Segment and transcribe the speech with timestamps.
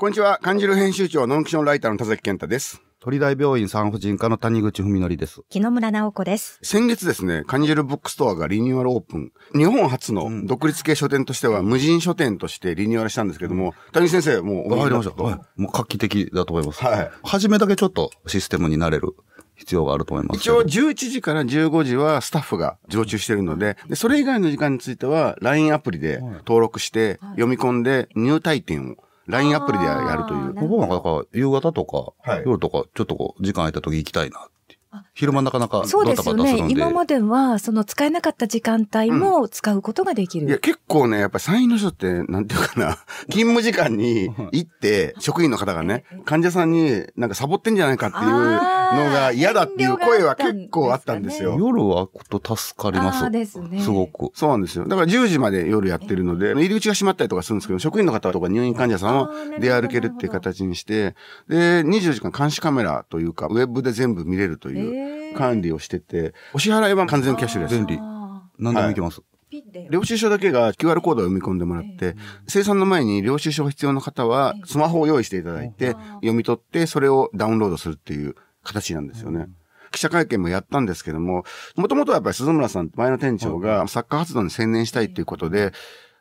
[0.00, 0.38] こんにちは。
[0.40, 2.80] 漢字る編集長、ノンキションライターの田崎健太です。
[3.00, 5.40] 鳥大病院産婦人科の谷口文則です。
[5.48, 6.60] 木野村直子です。
[6.62, 9.32] 先月ですね、漢字るブックストアがリニューアルオープン。
[9.56, 15.16] 日本初の独立系書店としては無人書店としてリニューアルしたんですけども、谷口先生、もうお入りました。
[15.16, 15.60] とはい。
[15.60, 16.84] もう画期的だと思います。
[16.84, 17.10] はい。
[17.24, 19.16] 初めだけちょっとシステムになれる
[19.56, 20.38] 必要があると思います。
[20.38, 30.52] 一応11時から15時はスタッフが常駐してるので、でそれ以外の時間については LINE アプリで登録して読み込んで入退店を LINE アプリでやるという。
[30.54, 34.78] 僕もなんか夕方とか、はい夜とか、ちょっとこう、時間空いた時行きたいなって。
[35.18, 36.68] 昼間なかなかそうですよね。
[36.68, 40.46] 今までは、その使えなかった時間帯も使うことができる。
[40.46, 51.56] いや、結構ね、やっぱり産院の人って、なんていうかな、勤務時間に行って、職員の方がね、患者さんになんかサボってんじゃないかっていうのが嫌だっていう声は結構あったんですよ。
[51.58, 53.24] 夜は空くと助かります。
[53.24, 54.30] あーですねすごく。
[54.34, 54.86] そうなんですよ。
[54.86, 61.16] だから10時まで夜やってるので、入り口が閉まったりとかするんですけど、職員の方とか入院患者さんを出歩けるっていう形にして、
[61.48, 64.74] で、24時間監視カメラというか、ウェブで全部見れるとい
[65.06, 65.07] う
[65.38, 67.74] 管理をしてて、お支払いは完全キャッシュレス。
[67.74, 67.98] 便利。
[68.00, 69.20] あ何でも行けます。
[69.20, 79.48] ーピッで領収書だけが QR コードを読み込んでもらって、生産の前に領収書が必要な方はスマホを用意していただいて、読み取ってそれをダウンロードするっていう形なんですよね。
[79.90, 81.44] 記者会見もやったんですけども、
[81.76, 85.72] もともとはやっぱり鈴村さん、前の店長がサッカー活動に専念したいっていうことで、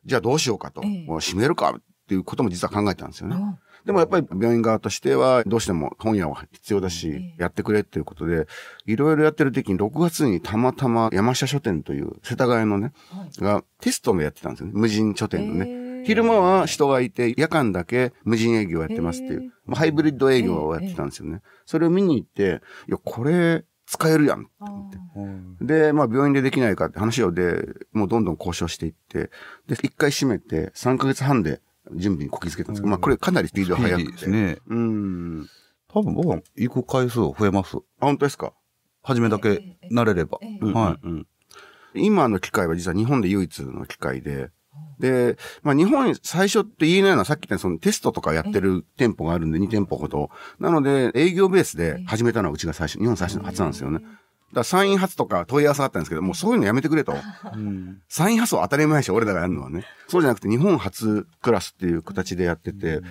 [0.05, 1.05] じゃあどうしようかと、ええ。
[1.05, 3.35] もう閉めるかっていうことも実は考えたんですよね。
[3.87, 8.45] うんでもやっぱり病院側としてはどうしても本屋は必要だしえ、やってくれっていうことで、
[8.85, 12.91] いろいろやってる時に6月にたまたま山下書店という世田谷のね、
[13.39, 14.73] がテストもやってたんですよね。
[14.75, 16.03] 無人書店のね。
[16.05, 21.41] 昼間は人がいて、夜間だけ無人営業をやってますっていう、まあ、ハイブリッド営業をやってたんですよね。
[21.65, 24.47] それを見に行って、いや、これ使えるやん。
[24.59, 29.31] あーで、まあ病院でできないかって話をで、もうどんどん交渉していって、
[29.67, 31.61] で、一回閉めて3ヶ月半で
[31.95, 34.09] 準備にこぎつけたんですけど、まあこれかなりスピードが速くて。
[34.09, 34.57] いいですね。
[34.67, 35.47] うん。
[35.87, 37.77] 多分僕は行く回数増えます。
[37.77, 38.53] あ、本当ですか？
[39.03, 40.39] 初めだけ慣れれば。
[40.73, 40.97] は
[41.93, 42.03] い。
[42.05, 44.49] 今の機械は実は日本で唯一の機械で、
[44.99, 50.29] で、まあ日本最初って言えないのはさっき言ったそのテストとかやってる店舗があるんで2店舗ほど。
[50.59, 54.01] なので営業ベースで始めたのはうちが最初、日本最初の初なんですよね。
[54.49, 57.13] だから産院発とか問い合わせがあったんですけど、もうそういうのやめてくれと。
[57.53, 59.85] うん産院発は当たり前でしょ、俺らがやるのはね。
[60.07, 63.01] そうじゃなくて日本初クラスっていう形でやってて、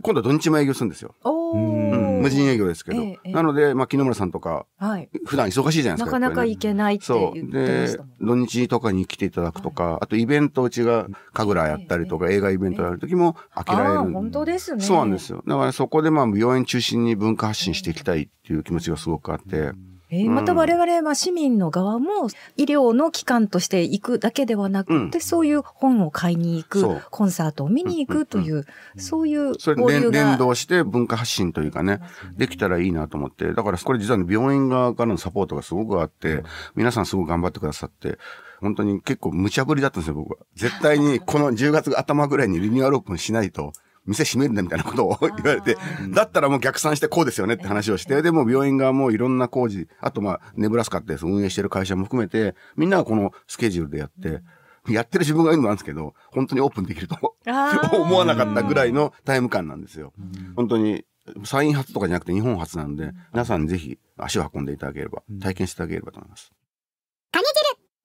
[0.00, 1.14] 今度は土日も営業するんですよ。
[1.22, 3.02] おうんー無人営業ですけど。
[3.02, 5.08] ええええなので、まあ木野村さんとか、はい。
[5.26, 6.18] 普段忙しいじゃないですか。
[6.18, 7.34] なかなかやっぱりね行けないってそう。
[7.34, 14.12] 言ってまでしたもん。、土日とかに来ていただくとか、あとイベントうちが神楽やったりとか、映画イベントやるときも開けられる。
[14.12, 14.82] 本当ですね。
[14.82, 15.44] そうなんですよ。
[15.46, 19.70] だからそこでまあ病院中心に文化発信していきたいっていう気持ちがすごくあって。
[20.14, 22.28] えーまた我々は市民の側も
[22.58, 30.18] 医療の機関として行くだけではなくて、うんそういう本を買いに行く、コンサートを見に行くという、そういうそれ交流が。
[30.18, 32.00] 連連動して文化発信というかね、
[32.36, 33.52] できたらいいなと思って。
[33.54, 36.42] だからこれ実はね病院側からのサポートがすごくあって、
[36.74, 38.18] 皆さんすごく頑張ってくださって、
[38.60, 40.38] 本当に結構無茶ぶりだったんですよ、僕は。
[40.54, 43.72] 絶対にこの10月頭ぐらいにリニューアルオープンしないと、
[44.06, 45.76] 店閉めるんだみたいなことを言われて、
[46.10, 54.42] だったらもう逆算してこうですよねって話をして、でも病院側もいろんな工事、あとまあ、ネブラスカって運営してる会社も含めて、みんながこのスケジュールでやって、
[54.88, 57.16] やってる自分がいるのなんですけど、本当にオープンできると
[57.94, 60.12] 思わなかったぐらいのタイム感なんですよ。
[60.56, 61.04] 本当に、
[61.44, 66.52] サイン発とかじゃなくて日本初なんで、皆さんぜひ足を運んでいただければ、体験していただければと思います。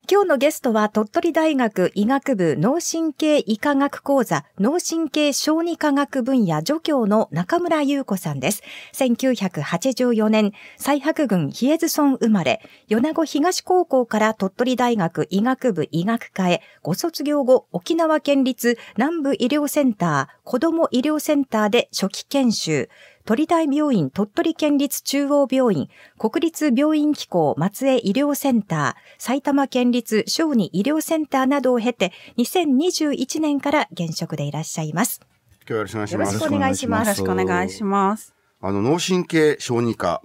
[0.10, 8.64] 今日のゲストは鳥取大学医学部脳神経医科学講座脳神経小児科学分野助教の中村優子さんです。
[8.94, 22.88] 1984年、西白郡比叡津村生まれ、米子東高校から鳥取大学医学部医学科へ、ご卒業後、沖縄県立南部医療センター、子ども医療センターで初期研修、
[23.28, 35.20] 鳥大病院鳥取県立中央病院、国立病院機構松江医療センター、埼玉県立小児医療センターなどを経て、2021年から現職でいらっしゃいます。
[35.68, 36.34] 今日はよろしくお願いします。
[36.36, 38.34] よろしくお願いしますよろしくお願いします。
[38.62, 40.22] あの、脳神経小児科。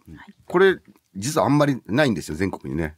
[0.47, 0.79] これ、
[1.17, 2.95] 実はあんまりないんですよ、全国にね。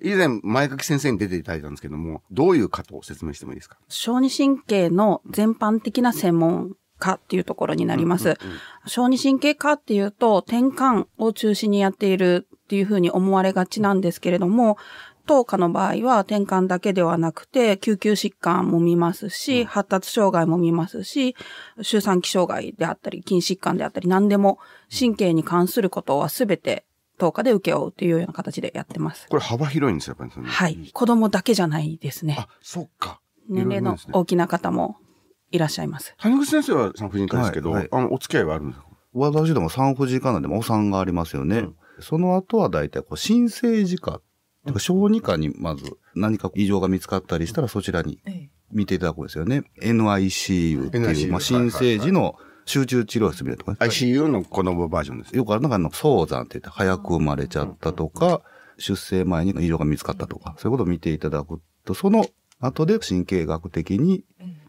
[0.00, 3.76] 以前、前垣先生に出ていただいたんですけども、どういう科と説明してもいいですか？
[3.88, 8.38] 小児神経の全般的な専門家っていうところになります。
[8.86, 14.76] 小児神経科っていうと、転換を中心にやっているっていうふうに思われがちなんですけれども、
[15.26, 21.36] 当科の場合は転換だけではなくて、救急疾患も見ますし、発達障害も見ますし、
[21.82, 24.58] 周産期障害であったり、筋疾患であったり、何でも
[24.96, 26.84] 神経に関することはすべて
[27.18, 29.26] 当科で請け負うというような形でやってます。
[29.28, 30.48] これ幅広いんですよ、やっぱりその。
[30.48, 30.90] はい。
[30.92, 33.20] 子供だけじゃないですねあ。、そっか。
[33.48, 34.96] 年齢の大きな方も
[35.50, 36.14] いらっしゃいます。
[36.18, 38.86] 谷口先生は産婦人科ですけど、はいはいあの、お付き合いはあるんですか？
[39.14, 41.58] 私ども産婦人科なんでもお産がありますよね。
[41.58, 44.20] うんその後は大体こう、新生児科、
[44.64, 48.20] てか小児科にまず何か異常が見つかったりしたらそちらに
[48.70, 49.64] 見ていただくんですよね。
[49.82, 52.36] NICU っていう、NICU まあ、新生児の
[52.66, 55.36] 集中治療室みたいなとこね ?ICU の子供バージョンです。
[55.36, 58.42] よくあるのが、あの、早産って言って早く生まれちゃったとか、
[58.78, 62.26] 出生前に異常が見つかったとか、そういうことを見ていただくと、その
[62.60, 64.22] 後で神経学的に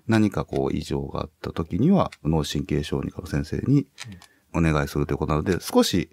[0.09, 3.87] 何かこう異常があった時には、脳神経小児科の先生に
[4.53, 6.09] お願いするということなので、少し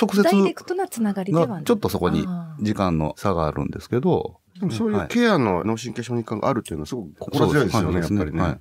[0.00, 1.58] 直接ダイレクトなつながりではない。
[1.58, 2.26] がちょっとそこに
[2.60, 8.40] 時間の差があるんですけど、でもそういうはいケアの脳神経小児科があるっていうのはすごく心強いですよね、やっぱりね。
[8.40, 8.60] はい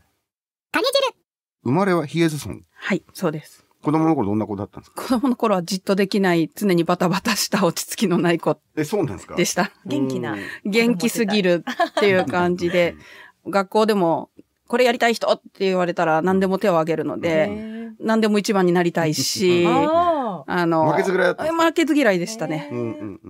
[1.64, 2.64] 生まれはヒエズソン。
[2.74, 3.64] はい、そうです。
[3.84, 5.04] 子供の頃どんな子だったんですか？
[5.04, 9.36] 子供の頃はじっとできない、常にバタバタした落ち着きのない子え、そうなんですか？
[9.36, 9.72] でした。
[9.86, 10.38] 元気な。
[10.66, 12.96] 元気すぎるっていう感じで、
[13.48, 14.31] 学校でも、
[14.72, 22.72] これやりたい人って言われたら何でも手を挙げるので、何でも一番になりたいし、ああの、負けず嫌い負けず嫌いでしたね。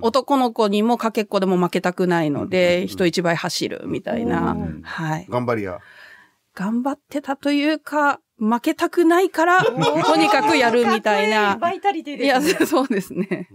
[0.01, 4.51] 男の子にもかけっこでも負けたくないのうんで、人一倍走るみたいな。
[4.51, 4.81] うん。
[4.83, 5.25] はい。
[5.31, 5.79] 頑張り屋。
[6.53, 11.55] 頑張ってたというか、負けたくないから、とにかくやるみたいな。
[11.55, 12.65] バイタリティいや、ですね。
[12.67, 13.49] そうですね。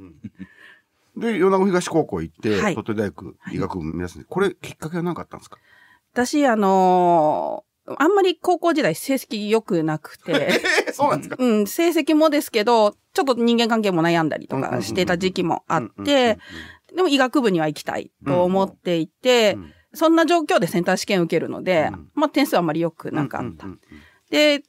[1.17, 2.75] で、米子東高校行って、はい。
[2.75, 4.19] 鳥取大学医学部目指す。
[4.19, 5.59] んで、これきっかけは何かあったんですか？
[6.12, 11.37] 私、あのーあんまり高校時代成績良くなくて、え そうなんですか？
[11.38, 16.38] うん、成績もですけど、ちょっと人間関係も悩んだりとかしてた時期もあって、
[16.94, 23.67] でも医学部には行きたいと思っていて、うんそんな状況でセンター試験受けるので、うんまあ点数はあまり良くなかった。
[23.67, 24.00] うんうんうん。
[24.31, 24.62] で、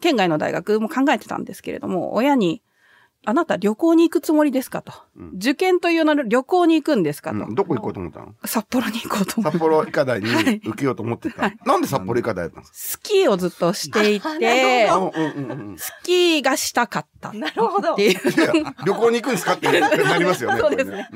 [0.00, 2.62] 県外の大学も考えてたんですけれども、親に、
[3.26, 4.92] あなた旅行に行くつもりですかと。
[5.16, 7.36] うん受験という名の旅行に行くんですかと。
[7.36, 8.34] うんどこ行こうと思ったの？
[8.44, 9.58] 札幌に行こうと思って。
[9.58, 11.52] 札幌医科大にはい受けようと思ってた。
[11.66, 14.88] なんで札幌医科大だったんですスキーをずっとしていて
[15.76, 18.06] スキーがしたかったっなるほどて。
[18.06, 18.12] いう。
[18.12, 20.60] いや、旅行に行くんですかってなりますよね。
[20.60, 21.08] そうですね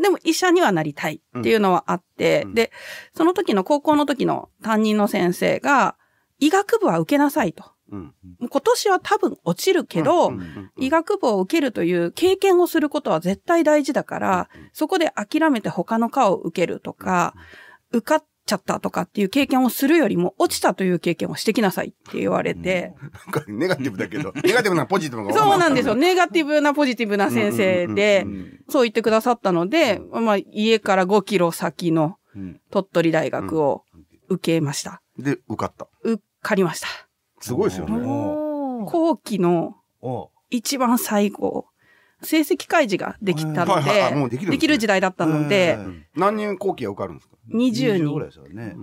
[0.00, 2.72] でも医者にはなりたいっていうのはあって、うんで、
[3.14, 5.96] その時の高校の時の担任の先生が、
[6.38, 7.75] 医学部は受けなさいと。
[7.90, 8.12] 今
[8.48, 10.34] 年は多分落ちるけど、うん。
[10.34, 10.40] うん。
[10.40, 10.70] うん。
[10.84, 17.34] 医学部を受けるという経験をすることは絶対大事だから、そこで諦めて他の科を受けるとか、
[17.92, 23.10] 受かっちゃったとかっていう経験をするよりも、落ちたという経験をしてきなさいって言われて、なん。
[23.32, 25.74] かネガティブだけど、ネガティブなポジティブがそうなん。
[25.74, 25.94] ですよ。
[25.94, 28.32] ネガティブなポジティブな先生でうん。
[28.32, 28.38] うん。
[28.38, 32.60] うん、そう言ってくださったので、まあ、家から5キロ先のうん。
[32.70, 33.84] 鳥取大学を
[34.28, 35.00] 受けました。
[35.18, 35.88] で、受かった。
[36.02, 36.88] 受かりました。
[37.46, 37.96] すごいですよね。
[38.86, 40.30] 後期のお。
[40.50, 41.66] 一番最後、
[42.22, 45.78] 成績開示ができたので、できる時代だったので、
[46.14, 48.76] 何人後期が受かるんですか？20 20ぐらい人、ですよね。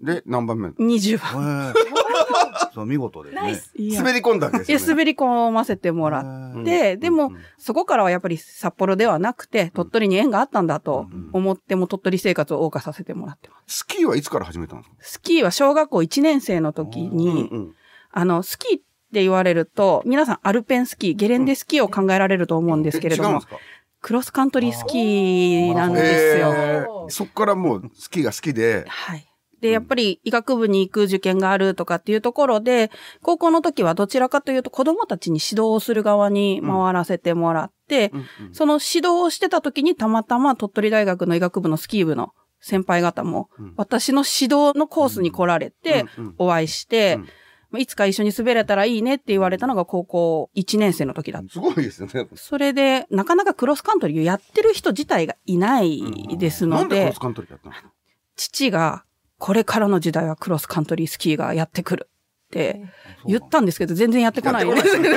[0.00, 1.74] で、何番目？20番。
[2.74, 3.34] そう、見事です
[3.80, 3.96] ね。
[3.96, 4.92] 滑り込んだわけですよ、いや、ね。
[4.92, 13.78] 滑り込ませてもらっうんて、でもうん、そこからはやっぱり札幌ではなくて、鳥取に縁があったんだと思っても、鳥取生活を謳歌させてもらってます。
[13.78, 14.96] スキーはいつから始めたんですか？
[15.00, 17.74] スキーは小学校1年生の時に、うん
[18.16, 23.58] あの、スキーって言われると、皆さんアルペンスキー、ゲレンデスキーを考えられると思うんですけれどもうんです、か？
[24.00, 26.54] クロスカントリースキーなんですよ。
[26.54, 27.08] えー。
[27.08, 29.26] そっからもうスキーが好きで、はい。
[29.60, 32.90] で、やっぱり医学部に行く受験があるとかっていうところで、
[33.22, 38.54] 高校の時はどちらかというと子供たちに指導をする側に回らせてもらって、うんうん。
[38.54, 43.74] その指導をしてた時にたまたま鳥取大学の医学部のスキー部の先輩方もうん。
[43.78, 46.34] 私の指導のコースに来られてうんうん。
[46.36, 47.43] お会いしてうん、まあ
[47.78, 51.52] いつか一緒に滑れたらいいねって言われたのが高校1年生の時だった。
[51.52, 52.26] すごいですよね。
[52.34, 56.02] それで、なかなかクロスカントリーをやってる人自体がいない
[56.38, 57.92] ですのでなんでクロス、カントリーやったんですか
[58.36, 59.04] 父が、
[59.38, 62.08] これからの時代はクロスカントリースキーがやってくる
[62.46, 62.82] って
[63.26, 64.68] 言ったんですけど、全然やってこない。
[64.68, 65.10] やってこない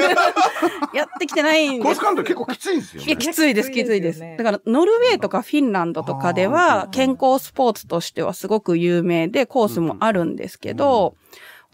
[0.94, 2.02] やってきてないんクロスです。
[2.02, 3.18] カントリー結構きついんですよ、いや、ね。
[3.18, 4.20] きついです、きついです。
[4.20, 11.16] きついですよねだから、ノルウェーとかフィンランドとかでは、健康スポーツとしてはすごく有名で、コースもあるんですけど、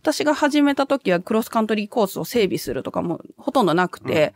[0.03, 4.33] 私が始めた時はクロスカントリーコースを整備するとかもほとんどなくて、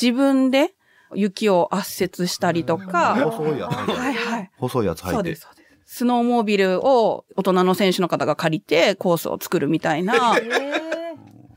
[0.00, 0.72] 自分で
[1.14, 3.90] 雪を圧雪したりとか、細いやつ。
[3.90, 4.50] はいはい。
[4.56, 5.40] 細いやつ履いてそうです、。
[5.42, 5.96] そうです。
[5.98, 10.34] スノーモービルを大人の選手の方が借りてコースを作るみたいな、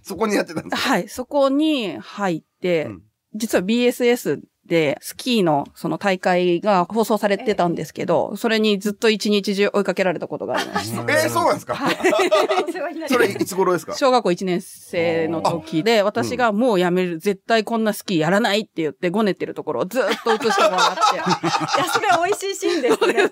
[0.02, 0.90] そこにやってたんですか？
[0.90, 3.02] はい、そこに入って、うん
[3.38, 11.02] 実は BSS でスキーのその大会が放送されてたんですけど、それにずっと一日中追いかけられたことがありました。
[11.02, 11.78] えー、そうなんですか？
[13.08, 13.94] それいつ頃ですか？
[13.96, 21.16] 小学校1年生の時で、私がもうやめる、絶対こんなスキーやらないって言ってごねてるところをずっと映してもらって。
[21.78, 23.30] いや、それは美味しいシーンですね。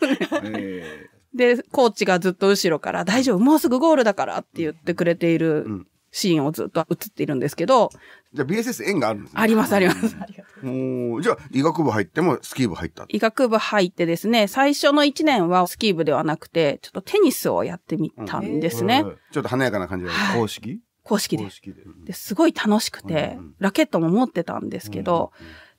[0.60, 7.90] え で、コーチがずっと後ろから、大丈夫、もうすぐゴールだからって言ってくれているうんシーンをずっと映っているんですけど、
[8.34, 9.42] じゃあ BSS 縁があるんですね。
[9.42, 10.10] ありますあります。
[10.10, 13.06] じゃあ医学部入ってもスキー部入った。
[13.10, 19.02] 医学部入ってですね、最初の1年はスキー部ではなくて、ちょっとテニスをやってみたんですね。
[19.04, 20.12] うんちょっと華やかな感じで。
[20.12, 20.80] はい公式？
[21.04, 21.50] 公式で公。
[21.50, 21.82] 式で。
[22.06, 25.32] ですごい楽しくてうん、ラケットも持ってたんですけど、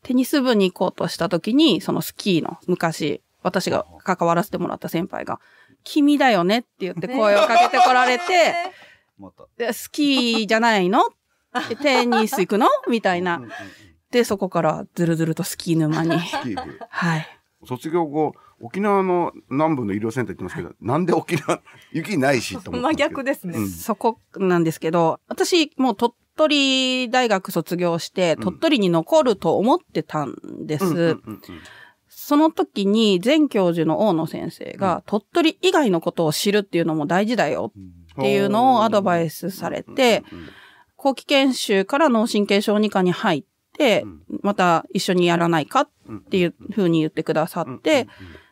[0.03, 5.41] テニス部に行こうとした時に、そのスキーの昔、私が関わらせてもらった先輩が、
[5.85, 8.25] 君だよねって言って声をかけてこられて、
[9.19, 9.47] また。
[9.57, 11.03] でスキーじゃないの？
[11.69, 12.67] でテニス行くの？
[12.89, 13.41] みたいな。
[14.11, 16.19] で、そこからずるずるとスキー沼に。
[16.21, 16.79] スキー部。
[16.89, 17.27] はい。
[17.67, 21.61] 卒業後、沖縄の南部の医療センター行ってますけど、なんで沖縄、
[21.93, 22.87] 雪ないしと思って。
[22.89, 23.59] 真逆ですね。
[23.59, 30.35] うんそこなんですけど、私もう鳥取大学卒業して、鳥取に残ると思ってたん
[30.67, 31.17] です。
[32.09, 37.73] その時に前教授の大野先生が、鳥取以外のことを知るっていうのも大事だよ
[38.19, 40.25] っていうのをアドバイスされて、
[40.97, 43.45] 後期研修から脳神経小児科に入っ
[43.77, 44.05] て、
[44.43, 45.89] また一緒にやらないかっ
[46.31, 48.09] ていうふうに言ってくださって、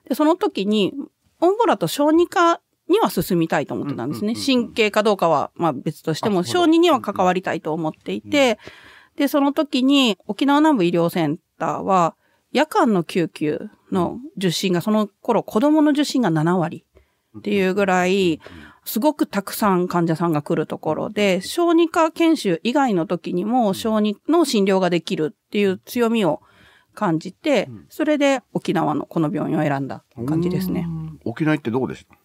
[0.08, 0.92] で、その時に、
[1.40, 4.34] オンボラと小児科には進みたいと思ってたんですね。
[4.34, 8.58] 神経かどうかは、まあ別としても、小児には関わりたいと思っていて、
[9.16, 12.16] で、その時に沖縄南部医療センターは、
[12.52, 16.84] 夜間の救急の受診が、その頃子供の受診が7割
[17.38, 18.40] っていうぐらい、
[18.84, 26.40] すごくたくさん患者さんが来るところで、小児科研修以外の時にも小児の診療ができるっていう強みを
[26.94, 30.86] 感じて、それで沖縄のこの病院を選んだ感じですね。
[31.24, 32.16] 沖縄行ってどうでした？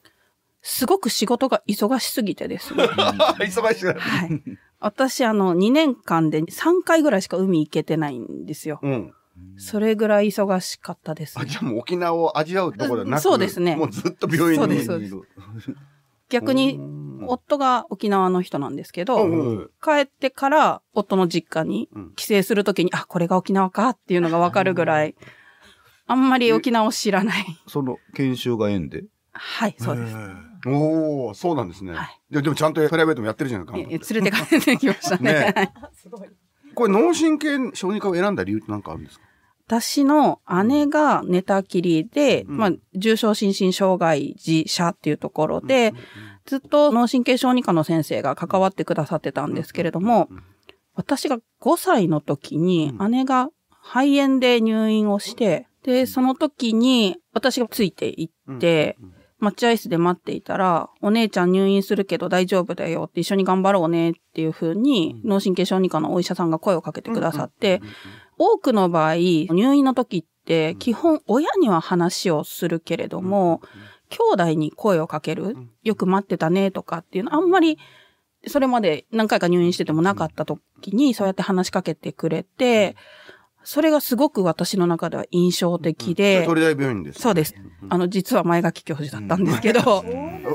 [0.61, 2.83] すごく仕事が忙しすぎてですね。
[3.39, 3.85] 忙しい。
[3.85, 4.43] はい。
[4.79, 8.79] 私、あの、2年間で3回ぐらいしか海行けてないんですよ。
[8.81, 9.13] うん。
[9.57, 15.15] それぐらい忙しかったですあ、ねじゃあもう沖縄を味わうところではなくそうですねもうずっと病院にそうです
[16.29, 16.79] 逆に、
[17.25, 25.15] 夫が沖縄の人なんですけど、うん帰ってから夫の実家にうん帰省するときに、あ、これが沖縄かっていうのがわかるぐらい、
[26.05, 27.45] あんまり沖縄を知らない。
[27.67, 29.05] その研修が縁で？
[29.33, 30.15] はい、そうです。
[30.65, 31.93] おおそうなんですね。
[31.93, 33.73] はいででもちゃんとプライベートもやってるじゃないか。
[33.73, 35.33] 連れて帰ってきましたね。
[35.33, 35.71] ねはい
[36.75, 39.25] これ脳神経小児科を選んだ理由って何かあるんですか？
[39.67, 42.57] 私の姉が寝たきりで、うん。
[42.57, 45.93] まあ、重症心身障害児者っていうところで、
[46.45, 50.29] ずっと脳神経小児科の先生が関わってくださってたんですけれども、
[50.95, 53.49] 私が5歳の時に姉が
[53.81, 58.97] 肺炎で入院をして、で、その時に私がついて行って、
[59.39, 67.81] 待合室で待っていたら、お姉ちゃん入院するけど大丈夫だよって一緒に頑張ろうねっていう風に、脳神経小児科のお医者さんが声をかけてくださって、
[68.37, 73.61] 多くの場合、入院の時って基本親には話をするけれども、
[74.09, 77.77] 兄弟に声をかける、よく待ってたねとかっていうのあんまり、
[78.45, 82.95] それまで何回か入院しててもなかった時に、そうやって話しかけてくれて、
[83.69, 87.19] それがすごく私の中では印象的で、鳥大病院です。
[87.19, 87.53] そうです。
[87.89, 90.05] あの、実は前垣教授だったんですけど、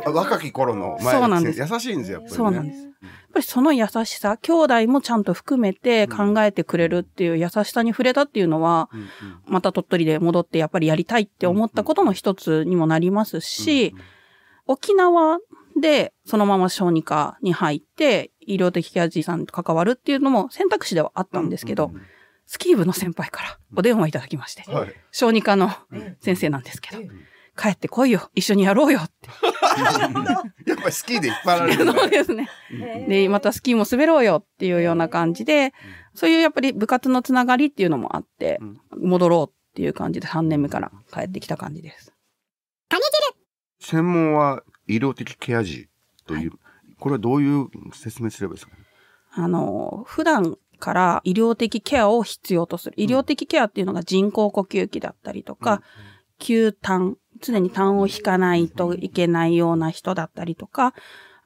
[0.06, 1.14] わ若き頃の前。
[1.20, 1.60] そうなんです。
[1.60, 2.36] 優しいんですよ、やっぱり、ね。
[2.38, 2.82] そうなんです。
[2.82, 2.92] やっ
[3.34, 9.08] ぱりその優しさ、兄弟もちゃんと含めて考えてくれるっていう優しさに触れたっていうのは、うんうん。
[9.44, 13.94] また鳥取で戻ってやっぱりやりたいって思ったことの一つにもなりますし、
[14.66, 15.38] 沖縄
[15.78, 21.92] でそのまま小児科に入って医療的ケア児さんと関わるっていうのも選択肢ではあったんですけど、
[22.46, 24.94] スキー部の先輩からお電話いただきまして、はい。
[25.10, 25.70] 小児科の
[26.20, 27.02] 先生なんですけど、
[27.56, 29.28] 帰ってこいよ、一緒にやろうよって。
[30.70, 32.10] やっぱりスキーでいっぱいあるんですそうね。
[32.10, 32.48] ですね。
[33.08, 35.72] で、またスキーも滑ろうよっていうような感じで、
[36.14, 38.58] そういうやっぱり部活のつながりっていうのもあって、
[38.90, 42.12] 戻ろうっていう感じで3年目から帰ってきた感じです。
[43.80, 45.88] 専門は医療的ケア児
[46.26, 46.52] という、
[46.98, 48.82] これはどういう説明すればいいですかね？
[49.34, 52.94] あの、普段から医療的ケアを必要とする。
[52.96, 55.80] 医療的ケアっていうのが人工呼吸器だったりとか、
[56.40, 60.92] 吸痰、常に痰を引かないといけないような人だったりとか、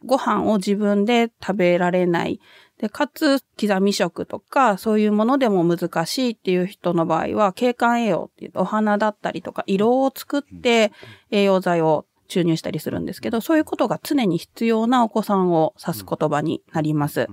[0.07, 2.41] ご飯を自分で食べられない。
[2.79, 10.93] で、かつ、刻み食とか、そういうものでも難しいっていう人の場合は、景観栄養っていうお花だったりとか、色を作って
[11.31, 17.29] 栄養剤を注入したりするんですけど、そういうことが常に必要なお子さんを指す言葉になります。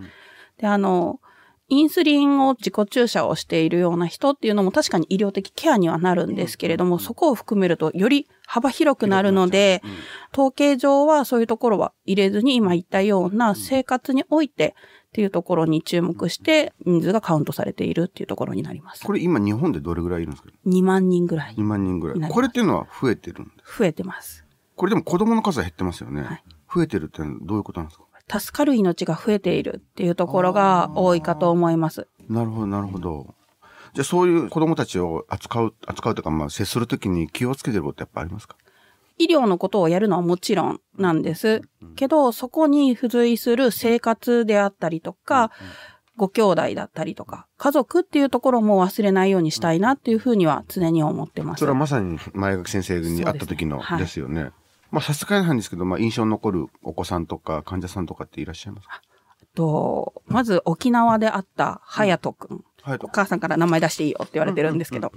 [0.58, 1.20] で、あの、
[1.74, 9.82] インスリンを自己注射をしているような人っていうのも確かに医療的ケアにはなるんですけれども、そこを含めるとより幅広くなるので、
[10.34, 14.76] 統計上はそういうところは入れずに今言ったような生活において
[15.10, 19.04] っていうところに注目して人数がカウントされているっていうところになります。
[19.04, 22.30] これ今日本でどれぐらいいるんですか？2万人ぐらい ?2 万人ぐらい。
[22.32, 23.78] これっていうのは増えてるんです。
[23.80, 24.46] 増えてます。
[24.76, 26.22] これでも子供の数は減ってますよね。
[26.22, 26.44] はい
[26.76, 28.06] 増えてるってどういうことなんですか？
[28.40, 32.08] 助かる命が増えているっていうところが多いかと思います。
[32.30, 33.36] なるほど、なるほど。
[33.94, 38.56] じゃあそういう子供たちを扱う、扱うというか、まあ接するときに気をつけてることってやっぱありますか？
[39.20, 41.62] 医療のことをやるのはもちろんなんです。
[41.96, 45.52] けど、そこに付随する生活であったりとか、
[46.18, 51.60] ご兄弟だったりとか、家族っていうところも忘れないようにしたいなっていうふうには常に思ってます。
[51.60, 54.52] それはまさに前垣先生に会った時のそうですねはいですよね。
[54.94, 58.88] まあ差し支えないんですけど、まあ印象に残るお子さんとか患者さんとかっていらっしゃいます？
[58.88, 59.02] か
[59.56, 62.64] と、まず沖縄で会った隼人くん。
[62.84, 65.12] はいお母さんから名前出していいよって言われてるんですけど、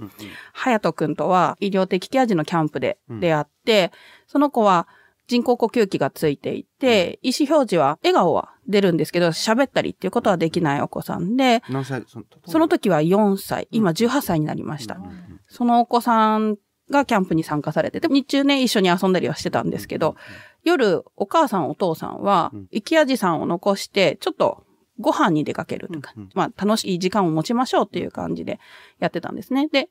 [0.53, 3.91] 隼人くんとは医療的ケア児のキャンプで出会って、
[4.25, 4.87] その子は
[5.27, 12.05] 人工呼吸器がついていて、意思表示は、笑顔は出るんですけど、喋ったりっていうことはできないお子さんで、何歳？
[12.07, 14.97] そのその時は4歳、今18歳になりました。
[15.49, 16.55] そのお子さん
[16.89, 20.15] がキャンプに参加されてて、日中ね、一緒に遊んだりはしてたんですけど、
[20.63, 24.63] 夜、お母さんお父さんは、生き味さんを残して、ちょっと
[24.99, 28.59] ご飯に出かけるというか、まあ楽しい時間を持ちましょうっていう感じで
[28.99, 29.67] やってたんですね。
[29.67, 29.89] で、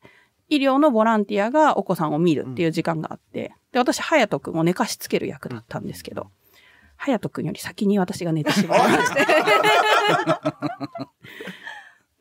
[0.49, 6.31] 医療のボランティアがお子さんを見るっていう時間があって、で、私、隼人くんを寝かしつける役だったんですけど、
[6.99, 9.27] 隼人くんより先に私が寝てしまいまして。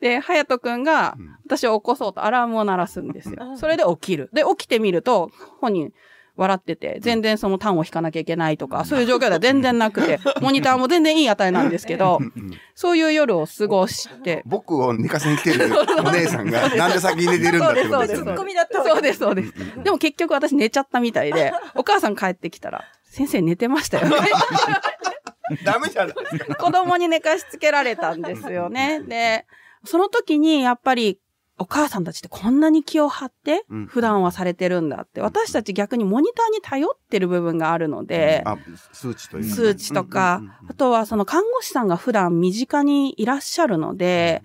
[0.00, 3.56] で、隼人くんが、私を起こそうとアラームを鳴らすんですよ。
[3.56, 4.30] それで起きる。
[4.32, 5.92] で、起きてみると、本人、
[6.36, 12.20] 笑ってて、全然その単を引かなきゃいけないとか、そういう状況では全然なくて、 モニターも全然いい値なんですけど、
[12.74, 15.70] そういう夜を過ごして、 僕を寝かせに来てる
[16.04, 18.24] お姉さんが、なんで先に寝てるんだってことですよね。
[18.24, 19.54] ツッコミだったそうです、そうです。
[19.82, 24.16] でも結局私寝ちゃったみたいで、お母さん帰ってきたら、先生寝てましたよね。
[25.64, 26.54] ダメじゃないですか。
[26.56, 29.00] 子供に寝かしつけられたんですよね。
[29.00, 29.46] で、
[29.84, 31.18] その時にやっぱり、
[31.58, 33.86] お母さんたちってこんなに気を張ってうん。
[33.86, 38.58] 普段はされてるんだって、私たち逆にモニターに頼ってる部分があるので、あ、
[38.92, 44.42] 数値というかね数値とか、あとはその看護師さんが普段身近にいらっしゃるので、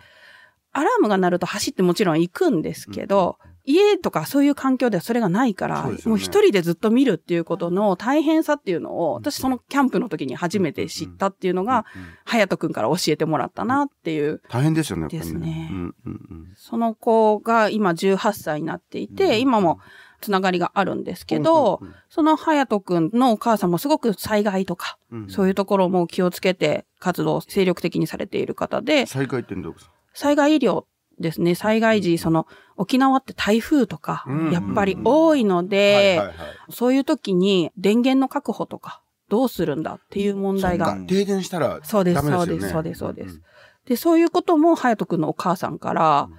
[0.71, 5.99] アラームが鳴ると走ってもちろん行くんですけど、家とかそういう環境ではそれがないから、そうね。
[6.05, 11.85] もう一人でずっと見るっていうことの大変さっていうのを、私そのキャンプの時に初めて知ったっていうのが、
[12.25, 15.69] 隼人くんから教えてもらったなっていう、大変ですよね、ですね。
[15.71, 16.53] うんうんうん。
[16.55, 19.79] その子が今18歳になっていて、今も
[20.21, 29.91] つながりがあるんですけど、うんうんうんその隼人くんのお母さんもすごく災害とか、うんそういうところも気をつけて活動を精力的にされている方で、災害ってどうですか？
[30.13, 30.83] 災害医療
[31.19, 32.47] ですね、災害時、その
[32.77, 36.21] 沖縄って台風とかうん、やっぱり多いのはいで
[36.69, 40.97] そういう時に電源の確保とか、どうするんだっていう問題が。
[41.07, 42.69] 停電したらそうですダメですよね。
[42.69, 43.35] そうですそうですそうです。
[43.37, 43.41] ん
[43.85, 46.29] で、そういうことも、隼人くんのお母さんから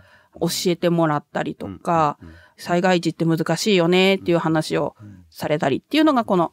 [0.41, 2.19] 教えてもらったりとか、
[2.57, 4.95] 災害時って難しいよねっていう話を
[5.31, 6.53] されたりっていうのがこの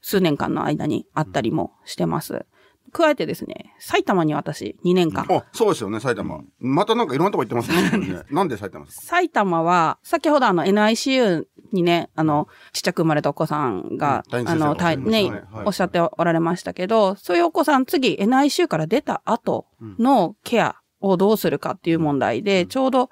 [0.00, 2.46] 数年間の間にあったりもしてます。
[2.92, 5.26] 加えてですね、埼玉に私2年間。
[5.30, 6.40] あ、そうですよね、埼玉。
[6.60, 8.22] またなんかいろんなとこ行ってますね。
[8.30, 9.06] なんで埼玉ですか？
[9.06, 14.48] 埼玉は、先ほどあの NICU にね、あの、ちっちゃく生まれたお子さんが、うん。
[14.48, 15.30] あの、ね。
[15.50, 15.64] はい。
[15.66, 19.66] おっしゃっておられましたけど、そういうお子さん次 NICU から出た後
[19.98, 23.08] のケアをどうするかっていう問題で、ちょうど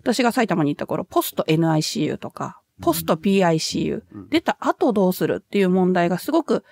[0.00, 6.64] 私が埼玉に行った頃、ポスト NICU とか、ポスト PICU、出た後どうするっていう問題がすごく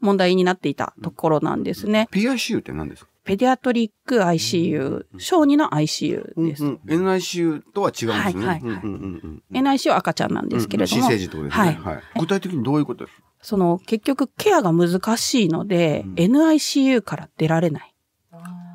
[0.00, 2.08] 問題になっていたところなんですね。
[2.12, 3.10] ?PICU って何ですか？
[3.24, 6.64] ペディアトリック ICU、小児の ICU です。
[6.64, 8.46] うん NICU とは違うんですね。
[8.46, 11.64] はいはいはいうんうんうんうん NICU は赤ちゃんなんですけれども、新生児ってことですね。
[11.64, 12.02] はいはい。
[12.20, 13.22] 具体的にどういうことですか？
[13.42, 17.92] その結局ケアが難しいので、NICU から出られない。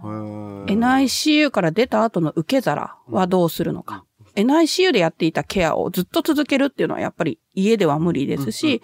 [0.03, 4.05] NICU から出た後の受け皿はどうするのか。
[4.35, 8.81] NICU でやっていたケアをずっと続けるっていうのはやっぱり家では無理ですし、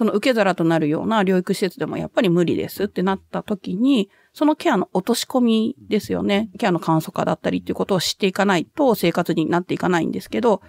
[0.00, 6.48] その受け皿となるような療育施設でもやっぱり無理ですってなった時に、そのケアの落とし込みですよね。
[6.58, 10.62] ケアの簡素化だったりっていうことを知っていかないと生活になっていかないんですけど、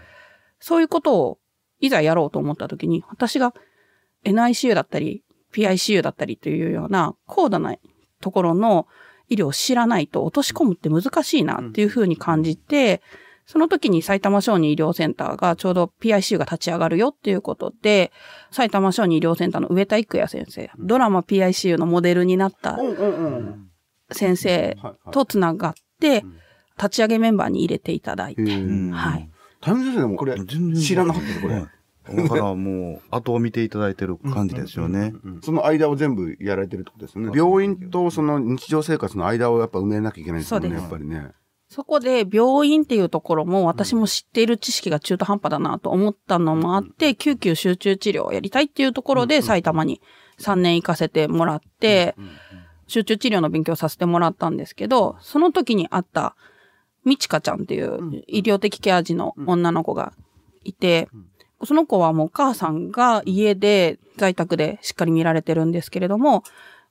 [0.60, 1.38] そういうことを
[1.80, 3.54] いざやろうと思った時に、私が
[4.26, 7.74] NICU だったり、PICU だったりというような高度な
[8.20, 8.86] ところの
[9.30, 13.02] 医療を知らないと落とし込むって難しいなっていうふうに感じて、
[13.46, 18.12] その時に埼玉小児医療センターがちょうど PICU が立ち上がるよっていうことで、
[18.52, 22.78] 埼玉小児医療センターの上田育也先生、ドラマ PICU のモデルになった。
[24.12, 24.78] 先生
[25.12, 26.24] とつながって、
[26.78, 28.46] 立ち上げメンバーに入れていただいて、へ
[28.92, 29.30] はい。
[29.62, 31.56] タイム先生でもこれ全然知らなかったですこれ。
[31.56, 31.68] はい
[32.04, 35.14] だからもう、後を見ていただいてる感じですよね。
[35.44, 37.32] その間を全部やられてるってことですよね。
[37.34, 41.30] 病院とその日常生活の間をやっぱ埋めなきゃいけないですもんね、やっぱりね。
[41.72, 50.02] そこで病院っていうところも私も知っている知識が中途半端だなと思ったのもあって、救急集中治療をやりたいっていうところで埼玉に
[50.38, 52.14] 3年行かせてもらって、
[52.88, 56.36] 集中治療の勉強させてもらったんですけど、その時に会った、
[57.06, 60.12] みちかちゃんっていう医療的ケア児の女の子が
[60.66, 61.08] いて、
[61.64, 66.44] その子はもうお母さんが家で在宅でしっかり見られてるんですけれども、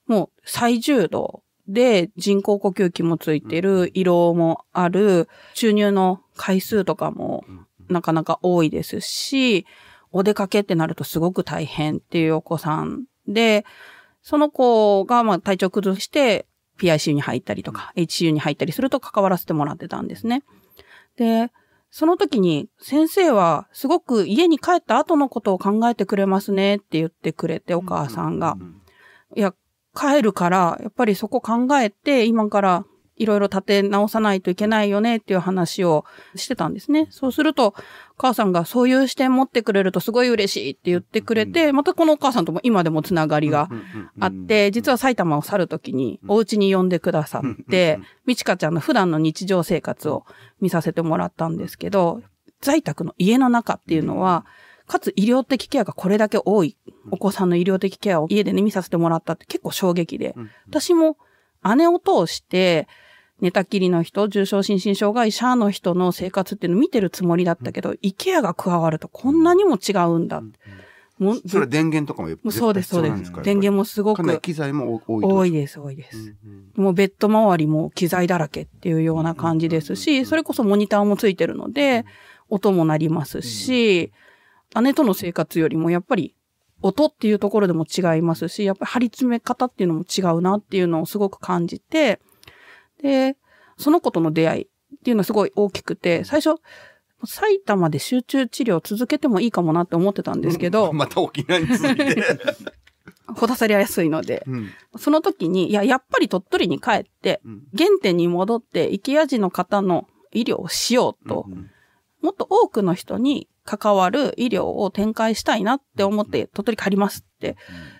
[0.07, 7.43] もう最重度で人工呼吸器もついてる、胃ろうもある、注入の回数とかも
[7.89, 9.65] なかなか多いですし、
[10.11, 13.65] お出かけってなるとすごく大変っていうお子さんで、
[14.21, 16.45] その子がまあ体調崩して
[16.77, 20.43] PICU に入ったりとか HCU に入ったりすると関わらせてもらってたんですね。
[21.15, 21.51] で、
[21.89, 28.57] その時に先生はすごく家に帰った後のことを考えてくれますねって言ってくれてお母さんが。
[29.35, 29.53] いや、
[29.95, 32.85] 帰るから、やっぱりそこ考えて、今から
[33.21, 37.07] いろいろ立て直さないといけないよねっていう話をしてたんですね。
[37.11, 37.73] そうすると、お
[38.17, 43.69] 母さんがそういう視点持ってくれるとすごい嬉しいって言ってくれて、またこのお母さんとも今でもつながりが
[44.19, 50.25] あって、実は埼玉を去るときにお家に呼んでくださって、みちかちゃんの普段の日常生活を
[50.59, 52.21] 見させてもらったんですけど、
[52.59, 54.45] 在宅の家の中っていうのは、
[54.91, 56.75] かつ医療的ケアがこれだけ多い、
[57.11, 60.35] お子さんの医療的ケアを家でね、見させてもらったって結構衝撃で、
[60.67, 61.17] 私も
[61.77, 62.89] 姉を通して、
[63.39, 70.43] 寝たきりの人、重症心身障害者の人の生活っていうのを見てるつもりだったけど、イケアが加わるとこんなにも違うんだ。
[71.17, 73.31] もうそれは電源とかもやっぱもうそうです、そうです。
[73.43, 76.35] 電源もすごくかなり機材も多い多いでです、多いです。
[76.75, 82.05] もうベッド周りも機材だらけっていうような感じですし、それこそモニターもついてるので、
[82.49, 84.11] 音も鳴りますし、
[84.81, 86.35] 姉との生活よりもやっぱり
[86.81, 92.19] 音っていうところでも違いますし、やっぱり張り詰め方っていうのも違うなっていうのをすごく感じて、
[93.01, 93.37] で、
[93.77, 94.67] その子との出会いっ
[95.03, 96.59] ていうのはすごい大きくて、最初、
[97.23, 102.23] 埼玉で集中治療を続けてもいいかもなって思ってたんですけど、また沖縄に続いて。
[103.35, 104.69] ほださりやすいので、うん。
[104.97, 107.63] その時に、いや、やっぱり鳥取に帰って、うん。
[107.77, 111.69] 原点に戻って、生き味の方の医療をしようと、うん。
[112.21, 117.57] もっと多くの人に関わる医療を展開したいなって思って、鳥取帰りますって。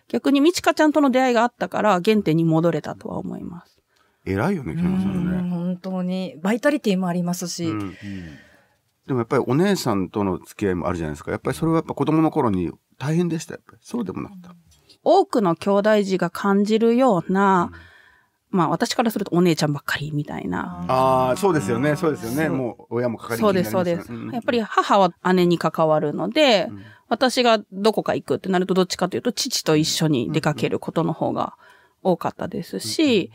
[0.07, 3.79] 逆にみちかちゃんとの出会いがあったから、原点に戻れたとは思います。
[4.25, 5.49] 偉いよね、木村さんね。
[5.49, 7.95] 本当に、バイタリティもありますし、うん
[9.07, 11.31] でもやっぱりお姉さんとの付き合いもあるじゃないですか。
[11.31, 13.55] やっぱりそれはやっぱ子供の頃に大変でした。
[13.55, 14.55] やっぱりそうでもなかった。
[15.03, 17.71] 多くの兄弟児が感じるような、
[18.51, 20.85] まあ私からするとお姉ちゃんばっかりみたいな。
[20.87, 21.95] ああ、そうですよね。
[21.95, 22.49] そうですよね。
[22.49, 24.31] もう親もかかり気そうです、になりますよねそうです。
[24.31, 26.79] んやっぱり母は姉に関わるので、ん
[27.11, 31.55] 私がどこか行くってなるとどっちかというと父と一緒に出かけることの方が
[32.03, 33.31] 多かったですし、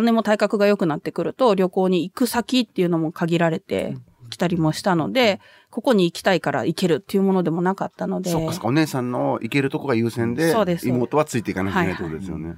[0.00, 3.96] 姉も体格が良くなってくると旅行に行く先っていうのも限られて
[4.30, 8.68] きたりもしたので、ここに行きたいから行けるっていうものでもなかったので、そっかそっか。
[8.68, 12.54] お姉さんの行けるとこが優先でそうです妹はついていかなきゃいけないってことですよね。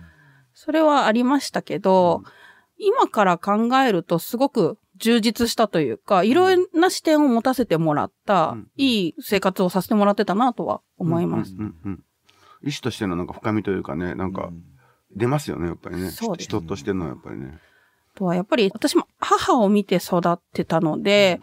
[0.61, 2.25] それはありましたけど、
[2.79, 11.53] 今から考えるとすごく充実したというか、いろんな視点を持たせてもらった、うんいい生活をさせてもらってたなとは思います。
[11.53, 12.05] うんうんうん
[12.64, 14.51] 医師としてのなんか深みというかね、なんか
[15.14, 16.11] 出ますよね、やっぱりね。
[16.11, 17.57] そうです人としてのやっぱりね。
[18.16, 21.40] あとはやっぱり私も母を見て育ってたので、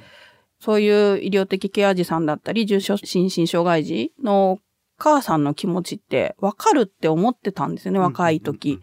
[0.60, 4.60] そういう医療的ケア児さんだったり、重症心身障害児のお
[4.98, 8.82] 母さんの気持ちってわかるって思ってたんですよね、若い時。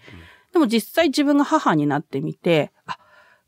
[0.52, 2.98] でも実際自分が母になってみて、あ、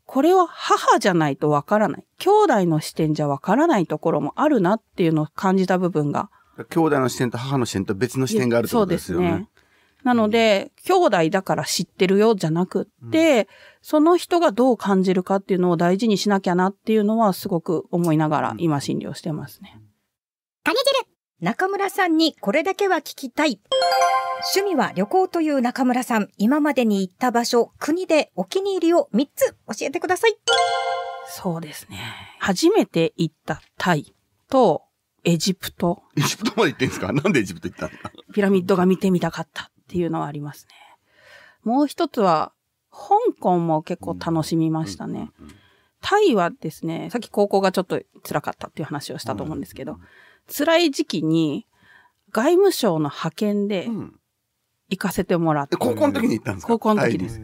[0.05, 2.05] これは母じゃないとわからない。
[2.17, 6.29] 兄弟の視点じゃわからないところもあるなっていうのを感じた部分が
[6.69, 9.29] 兄弟の視点と母の視点と別の視点があるってことですよね。
[9.29, 9.49] そうですね。
[10.03, 13.47] なので、兄弟だから知ってるよじゃなくって、
[13.81, 19.81] その人がどう感じるかっていうのを大事にしなきゃなっていうのはすごく思いながら今診療してますね。
[21.41, 23.59] 中村さんにこれだけは聞きたい。
[24.55, 30.35] 趣味は旅行という中村さん、今までに行った場所、国でお気に入りを3つ教えてください。
[31.27, 31.99] そうですね。
[32.39, 34.15] 初めて行ったタイ
[34.49, 34.83] と
[35.25, 37.11] エジプト、エジプトまで行ってんですか？
[37.11, 40.75] なんでエジプト行ったんですかピラミッドが見てみたかったっていうのはありますね。
[41.63, 42.53] もう一つは、
[42.91, 42.99] 香
[43.41, 45.31] 港も結構楽しみましたね。
[46.01, 49.97] タイはですね、さっき高校がちょっと辛かったっていう話をしたと思うんですけど、
[50.47, 51.65] 辛い時期に
[52.31, 54.19] 外務省の派遣でうん。
[54.87, 56.73] 行かせてもらって、え高校の時に行ったんですか？
[56.73, 57.41] 高校の時です。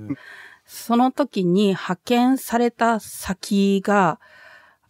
[0.64, 4.20] その時に派遣された先が、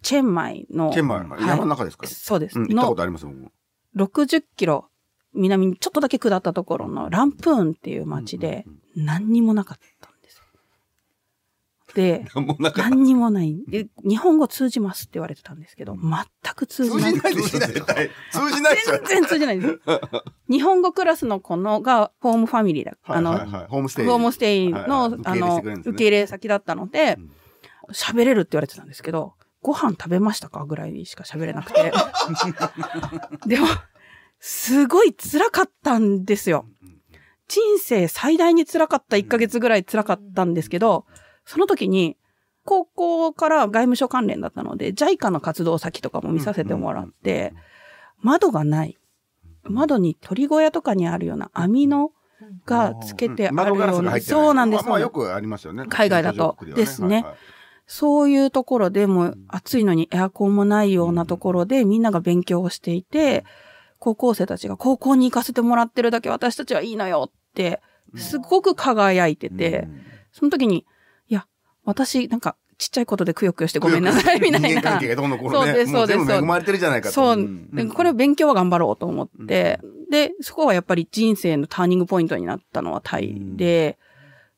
[0.02, 1.48] チェンマイの、チェンマイ、はい。
[1.48, 2.06] 山の中ですか？
[2.08, 2.60] そうです。
[2.60, 3.26] うん、行ったこのとあります？
[3.26, 3.54] 僕も。
[3.96, 4.90] 60キロ
[5.34, 8.66] 南にちょっとだけ下ったところのランプーンっていう街で
[8.98, 10.44] 何にもなかったんですよ。
[10.44, 11.81] で、なんもなかった。
[12.78, 13.58] 何にもない。
[13.68, 17.14] で日本語通じますって言われてたんですけど、全く通じない。
[17.14, 18.10] 通じないでしょ、絶対。
[18.32, 18.82] 通じないで。
[18.86, 19.80] 全然通じないです。
[20.50, 22.94] 日本語クラスの子のがホームファミリーだ。
[23.04, 24.06] あの、ホームステイ。
[24.06, 27.18] ホームステイの、あの、受け入れ先だったので
[27.88, 31.92] うん、喋、れるって言われてたんですけど、ご飯食べましたかぐらいしか喋れなくて。
[33.46, 33.68] でも、
[34.40, 36.66] すごい辛かったんですよ。
[37.48, 41.06] 人生最大に辛かった1ヶ月ぐらい辛かったんですけど、
[41.46, 42.18] その時に、
[42.64, 47.54] 高校から外務省関連だったので、JICA の活動先とかも見させてもらって、
[48.22, 48.98] 窓がない。
[49.64, 52.12] 窓に鳥小屋とかにあるような網の
[52.66, 54.20] がつけてあるような。
[54.20, 54.84] そうなんです。
[54.84, 55.86] まあまあよくありますよね。
[55.88, 56.58] 海外だと。
[56.76, 57.26] ですね。
[57.88, 63.44] そういうところでもう暑いのにエアコンもないようなところでみんなが勉強をしていて、
[64.00, 67.82] 高校生たちが高校に行かせてもらってるだけ私たちはいいのよって、
[68.16, 69.88] すごく輝いてて、
[70.32, 70.86] その時に、
[71.84, 75.08] 私なんかちっちゃいことでくよくよしてごめんなさいみたいな人間関係。
[75.10, 75.74] がどんどんこそうね。
[75.74, 77.14] ですそうですも全部恵まれてるじゃないかと。
[77.14, 77.36] そう。
[77.36, 84.00] んでこれ勉強は頑張ろうと思って、で、そこはやっぱり人生のターニングポイントになったのはタイで、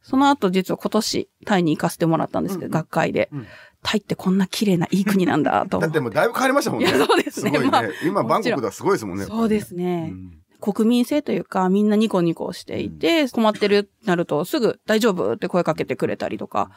[0.02, 3.48] その後実は今年タイに行かせてもらったんですけど、うん学会で、うん
[3.86, 5.80] タイってこんな綺麗ないい国なんだと。
[5.80, 6.88] だってもうだいぶ変わりましたもんね。
[6.88, 7.70] い やそうですねすね。
[7.70, 9.26] まあ今、バンコクではすごいですもんね。
[9.26, 10.12] そうですね。
[10.14, 16.72] うん国民性というか、みんなニコニコしていて、困ってるってなるとすぐ大丈夫って声かけてくれたりとか、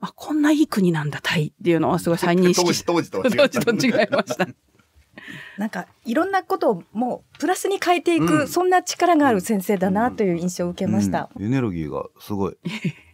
[0.00, 3.48] あ、こんないい国なんだ、タイっていうのはすごい再認識当時、当時とは違当う。
[3.48, 4.46] 時と違いました。
[5.58, 11.28] なんかいろんなことをもうプラスに変えていく、うんそんな力がある先生だなという印象を受けました。
[11.36, 12.56] うんエネルギーがすごい。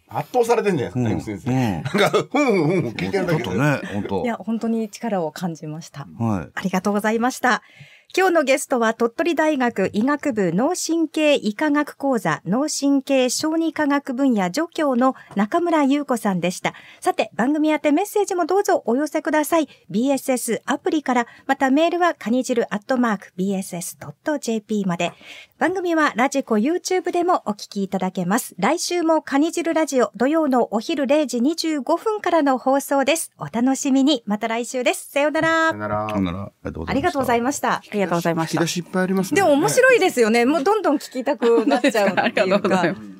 [0.07, 1.17] 圧倒されてんじゃないうん。
[1.17, 1.97] ですか、うん先生。
[1.99, 3.43] なんか、ふんふんふん聞いてるだけで。
[3.43, 6.07] ちょっとね、本当いや本当に力を感じました。
[6.19, 6.49] はい。
[6.53, 7.63] ありがとうございました。
[8.17, 16.73] 今日のゲストは鳥取大学医学部脳神経医科学講座脳神経小児科学分野助教の中村優子さんでした。
[17.01, 19.67] さて番組宛てメッセージもどうぞお寄せください。
[19.91, 25.11] BSS アプリからまたメールはかにじるアットマーク BSS.jp まで。
[25.57, 28.55] 番組はラジコ YouTube でもお聞きいただけます。
[28.59, 33.31] 来週もカニ汁ラジオ土曜のお昼0時25分からの放送です。
[33.37, 34.21] お楽しみに。
[34.25, 35.09] また来週です。
[35.09, 35.79] さようならさよ。
[35.79, 36.51] ならほんなら、
[36.87, 38.59] ありがとうございましたありがとうございました。
[38.59, 38.73] ありがとうございました引き出。
[38.73, 39.39] しいっぱいありますね。
[39.39, 40.45] でも面白いですよね。
[40.45, 42.21] もうどんどん聞きたくなっちゃうっていうか。
[42.25, 43.14] ありがとうございます